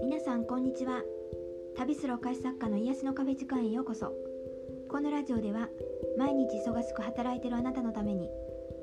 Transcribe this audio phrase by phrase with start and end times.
[0.00, 1.02] 皆さんこんにちは。
[1.76, 4.12] 旅するお菓子作家の癒しの壁時間へようこそ。
[4.88, 5.68] このラジオでは
[6.18, 8.28] 毎日忙しく働いてるあなたのために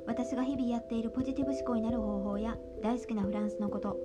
[0.07, 3.97] 私が日々やっているポジティブ思考になる方法や大好きなフランスのこと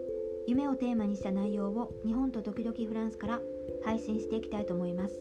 [0.48, 3.40] 夢をテーマにした内容を日本と時々フランスから
[3.84, 5.14] 配信していきたいと思います。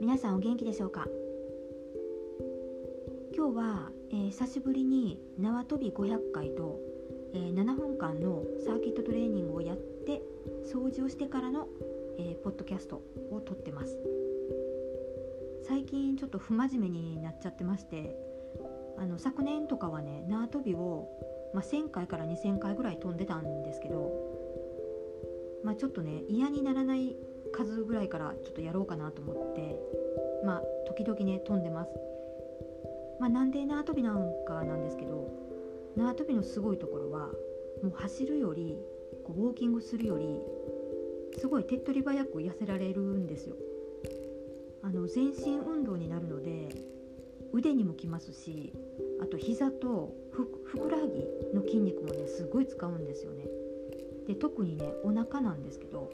[0.00, 1.08] 皆さんお元気でしょうか？
[3.36, 6.80] 今日は、えー、久しぶりに縄跳び500回と、
[7.34, 10.22] えー、7分間のサーキットトレーニングをやって
[10.64, 11.68] 掃除をしてからの、
[12.18, 13.98] えー、ポッドキャストを撮ってます
[15.66, 18.16] 最近ちょっと不真面目になっちゃってまして
[18.98, 21.08] あの昨年とかはね縄跳びを、
[21.54, 24.12] まあ、1000回から2000回ぐらい飛んでたんですけど、
[25.64, 27.16] まあ、ちょっとね嫌にならない
[27.52, 29.78] 数ぐらいからちょっとやろうかなと思って
[30.44, 31.90] まあ時々ね飛んでます。
[33.20, 35.30] まあ、なんで縄跳びなんかなんですけど
[35.96, 37.28] 縄跳びのすごいところは
[37.82, 38.76] もう走るより
[39.24, 40.40] こうウォーキングするより
[41.38, 43.56] すごい手っ取り早く痩せられるんですよ。
[44.82, 46.68] あの全身運動になるので
[47.52, 48.72] 腕にもきますし
[49.22, 53.46] あと膝とふくらはぎの筋肉もねすごい使うんですよね。
[54.26, 56.10] で特にねお腹なんですけど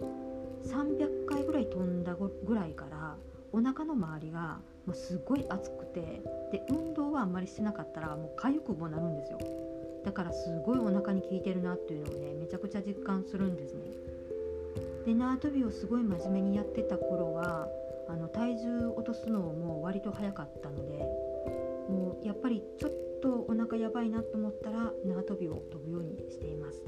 [0.64, 3.16] 300回ぐらい飛んだぐらいから
[3.60, 9.38] お腹の周りがもうすごい熱くてで運動はあんまりしてなかったらもう痒くもなるんですよ。
[10.02, 13.82] だからすごいお腹に効いてるなっていうのをねめちゃくちゃ実感するんですね。
[15.04, 17.68] で縄跳びをすごい真面目にやってた頃は
[18.08, 20.98] あの体重落とすのも割と早かったので
[21.90, 26.80] もうやっぱりちょっとお腹やばいなと思ったら縄跳びを飛ぶようにしています。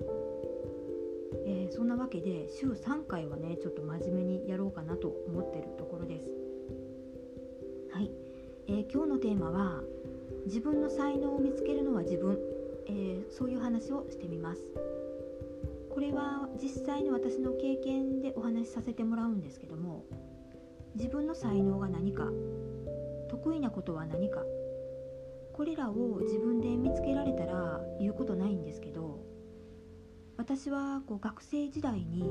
[1.44, 6.28] えー、そんなわけで週3回はねちょっと真面目にやろうかなと思ってるところです、
[8.82, 9.80] えー、今日のテーマは
[10.46, 12.36] 自分の才能を見つけるのは自分、
[12.86, 14.60] えー、そういう話をしてみます
[15.88, 20.04] これは実際の私の経験でお話しさせてもらうんですけども
[20.96, 22.24] 自分の才能が何か
[23.30, 24.42] 得意なことは何か
[25.52, 29.20] これらを自分で見つけられたら言うことないんですけど
[30.36, 32.24] 私はこう学生時代に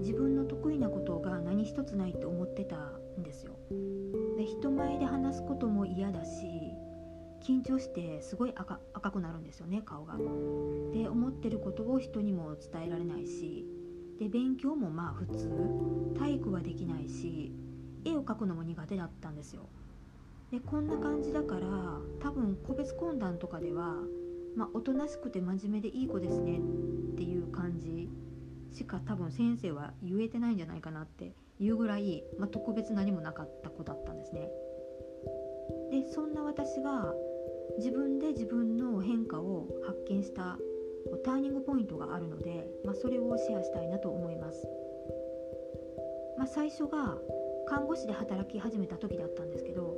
[0.00, 2.76] 自分の得意なことが何一つないって思ってた
[3.20, 3.52] んですよ。
[4.42, 6.74] で人前で話すことも嫌だし
[7.46, 10.16] 緊張してすごい赤赤くなるんですよね顔が。
[10.92, 13.64] で思ってることを人にも伝えられないし
[14.18, 15.48] で勉強もまあ普通
[16.18, 17.52] 体育はできないし
[18.04, 19.68] 絵を描くのも苦手だったんですよ。
[20.50, 21.68] でこんな感じだから
[22.20, 23.94] 多分個別懇談とかでは
[24.56, 26.60] まあ、おとなしくて真面目でいい子ですねっ
[27.16, 28.10] ていう感じ
[28.72, 34.48] しか多分先生は言えてないんじゃないかなっていうぐらい、まあ、特別何もなかった子だったんですね。
[35.90, 37.14] でそんな私が
[37.78, 40.58] 自分で自分の変化を発見した
[41.24, 44.66] ターニングポイントがあるので、まあ、それをシェアしたいなと思います。
[46.38, 47.18] まあ、最初が
[47.66, 49.96] 看護師で働き始めた時だったんですけど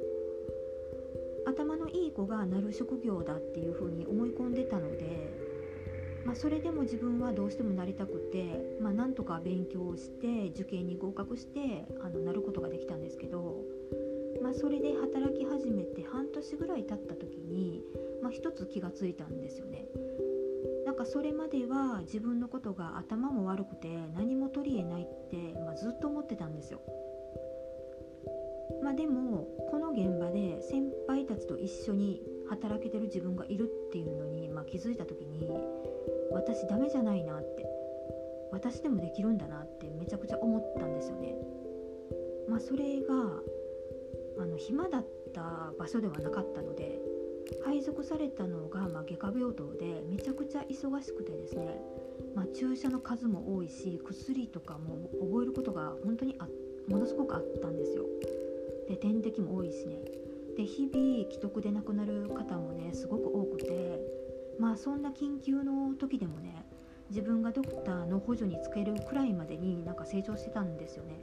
[1.47, 5.44] 頭のいい子がなる職業だっていうふうに思い込んでたので、
[6.25, 13.63] まあ、それでも自分はどうしてもなりたくて、まあ、なんとか勉強をして受験に合格してあのなることができたんですけど、
[14.43, 17.83] まあ、それで働き始めて半年ぐらい経った時に、
[18.23, 19.87] まあ、一つ気がついたんですよね。
[20.87, 26.81] なんかそれまでは自分のことが頭も悪くて何も取り柄ないって、まあ、ずっと思ってたんですよ。
[28.83, 35.49] まあ、でもこの現場で先輩たちと一緒に働けてる自分がいるっていうのに、まあ、気づいた時に
[36.33, 37.67] 私ダメじゃないなって
[38.53, 41.35] 私でもできるんだなってめちゃくちゃ思ったんですよね。
[42.49, 43.15] まあ、それが
[44.39, 47.01] あの暇だった場所ではなかったので
[47.65, 51.81] 配属されたのが、まあ、外科病棟でめちゃくちゃ忙しくてですね、
[52.35, 56.49] まあ、注射の数も多いし薬とかも覚えることが本当にあ
[56.89, 58.05] ものすごくあったんですよ。
[58.89, 59.99] で点滴も多いしね
[60.57, 64.01] で日々既得で亡くなる方もねすごく多くて
[64.59, 66.65] まあそんな緊急の時でもね
[67.11, 71.21] 自分がドクターの補助につけるくらいまでになんか成長してたんですよね。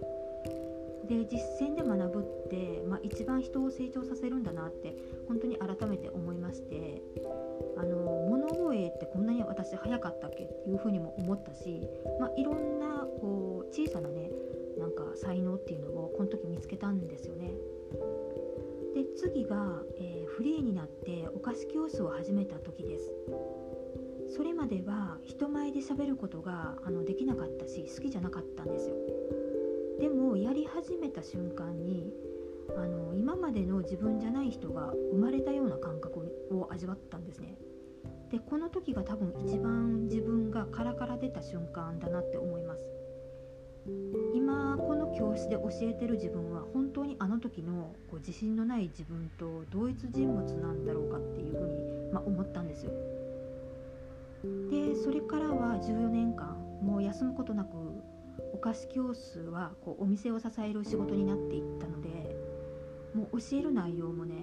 [1.08, 4.96] で実践で学ぶって、まあ、一番人を成長させるんだなって
[5.28, 7.02] 本当に改めて思いまして
[7.76, 7.98] あの
[8.30, 11.86] 物覚えってこんなに私早かったっけっていうふうにも思ったし、
[12.20, 14.32] まあ、いろんなこう小さなね
[14.78, 17.52] なんか才能っていうのをこの時見つけたんですよね。
[19.16, 23.12] 次が、えー、フリーになってお菓子教室を始めた時です。
[24.36, 28.96] それまでは人前で喋ることがあのできなかったし好きじゃなかったんですよ。
[30.00, 32.14] でもやり始めた瞬間に
[32.78, 36.20] あの今までの自分じゃない人が生まれたような感覚
[36.52, 37.58] を味わったんですね。
[38.32, 42.86] でこの時が多分一番自分が殻から出た瞬間だなって思います
[44.36, 52.92] 今この教室で教えてる自分は本当にあの時のこう自信のない自分と同一人物なんだろうかっていうふうに、まあ、思ったんですよ。
[54.70, 57.70] でそれからは14年間もう休むことなく
[58.54, 62.36] お菓子教室はこうお店を支える仕事になっていったので
[63.14, 64.36] もう教える内容もね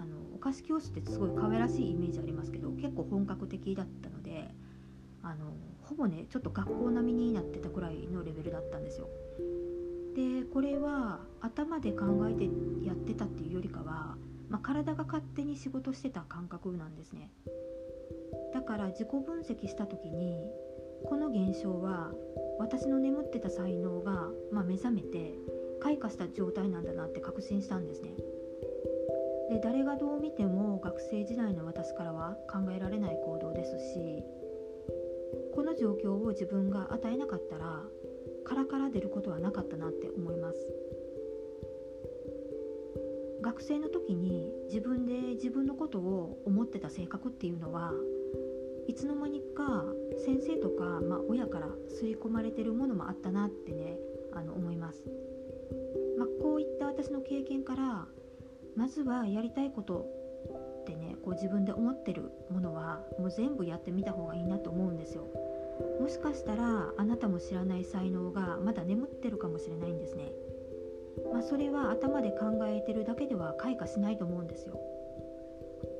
[0.00, 4.25] あのお菓子教室ってすごい可愛らしいイメージありますけど結構本格的だったので
[5.26, 5.46] あの
[5.82, 9.08] ほぼねちょっと学校並みになってたくらいのレベルだったんですよ。
[10.14, 12.44] でこれは頭で考えて
[12.86, 14.16] やってたっていうよりかは、
[14.48, 17.32] まあ、体が勝手に仕事してた感覚なんですね。
[18.54, 20.48] だから自己分析した時に
[21.04, 22.12] この現象は
[22.58, 25.34] 私の眠ってた才能が、まあ、目覚めて
[25.80, 28.10] 開花した状態なんだなって確信したんですね。
[29.50, 34.24] で誰がどう見ても学生時代の私からは考えられない行動ですし
[35.78, 37.82] 状況を自分が与えなかったら
[38.44, 40.58] 殻から出ることはなかったなって思います。
[43.42, 47.92] 学生の時に自分で自分のことを思ってた性格っていうのは
[48.88, 49.84] いつの間にか
[50.24, 53.98] 先生とか、まあ、親から刷り込まれてるものもあったなってね
[54.32, 55.04] あの思います、
[56.18, 58.06] まあ、こういった私の経験から
[58.74, 60.06] まずはやりたいこと
[60.82, 65.28] ってねこう自分で思ってるものはもう全部やってみた方がいいなと思うんですよ。
[66.00, 70.32] もしかしたらあなたも知らない才能がまだ眠ってるかもしれないんですね。
[71.32, 74.78] まあ、それは頭で考えてるだけでは開花しないと思うんですよ。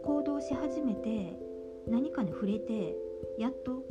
[0.05, 1.37] 行動し始めて
[1.89, 2.97] 何かに触れて
[3.39, 3.83] やっと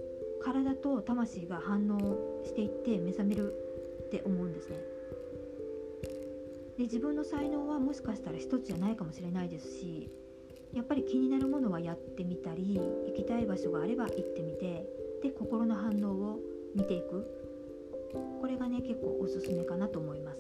[0.42, 3.54] 体と魂が反応していって目覚める
[4.06, 4.78] って思うんですね。
[6.78, 10.12] で自分の才能はもしかしたら一つじゃないかもしれないですし
[10.74, 12.76] やっぱり気になるものはやってみたり
[13.08, 14.86] 行きたい場所があれば行ってみて
[15.26, 16.40] で心の反応を
[16.76, 17.26] 見ていく。
[18.40, 20.40] これがね結構おすすめかなと思います、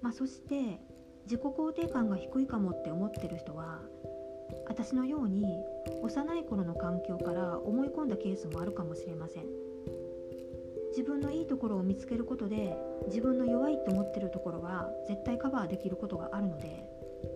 [0.00, 0.80] まあ、そして
[1.24, 3.80] 自己肯定感が低いかもって思ってる人は
[4.66, 5.44] 私のように
[6.02, 9.44] 幼い頃の環境から思い込んだケースもあるかもしれません。
[10.90, 12.76] 自分のいいところを見つけることで
[13.06, 16.88] 自分の弱いと思ってるところは絶対カバーできることがあるので、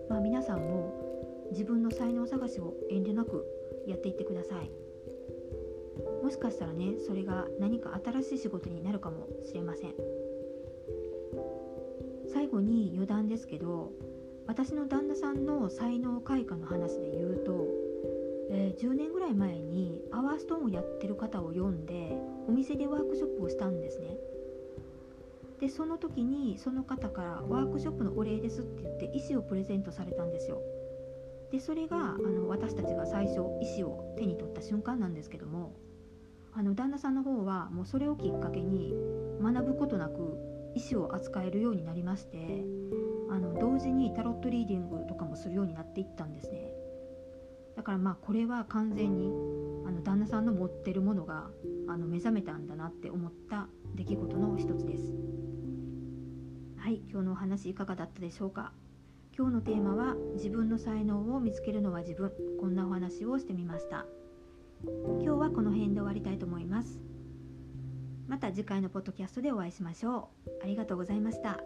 [0.08, 3.44] まあ、皆さんも自分の才能探しを遠慮なく
[3.86, 4.81] やっていってください。
[6.22, 9.94] もしかしたらねそれが何か新しい仕事になるかもしれません。
[12.32, 13.92] 最後に余談ですけど
[14.46, 17.66] 私の旦那さんの才能開花の話で言うと、
[18.50, 22.16] えー、10年ぐらい前にパワーストーンをやってる方を読んで
[22.48, 24.16] お店でワークショップをしたんですね。
[25.60, 30.60] でその時にその方からワークショップのお礼ですって言って石をプレゼントされたんですよ。
[31.52, 35.72] でそれがあの私たちが最初石を手に取った瞬間なんですけども
[36.54, 38.94] あの旦那さんの方はもうそれをきっかけに
[39.42, 40.38] 学ぶことなく
[40.74, 42.64] 石を扱えるようになりまして
[43.30, 46.72] あの同時にタロットリーディングとかもするようになっていったんですね。
[47.74, 49.32] だからまあこれは完全に
[49.86, 51.48] あの旦那さんの持ってるものが
[51.88, 55.14] あの目覚めたんだなって思った出来事の一つです。
[56.76, 58.72] はい今日のお話いかがだったでしょうか？
[59.34, 62.30] 今日のテーマは自分の才能を見つけるのは自分。
[62.60, 64.04] こんなお話をしてみました。
[64.84, 67.00] 今日はこの辺で終わりたいと思います。
[68.26, 70.50] また次回のポッドキャストでお会いしましょう。
[70.62, 71.60] ありがとうございました。